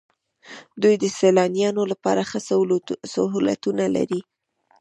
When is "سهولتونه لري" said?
3.15-4.21